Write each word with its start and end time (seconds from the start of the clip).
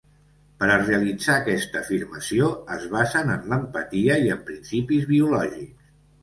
Per 0.61 0.67
a 0.75 0.77
realitzar 0.83 1.35
aquesta 1.41 1.77
afirmació 1.85 2.47
es 2.77 2.87
basen 2.95 3.31
en 3.35 3.45
l'empatia 3.53 4.17
i 4.25 4.33
en 4.37 4.43
principis 4.49 5.07
biològics. 5.13 5.93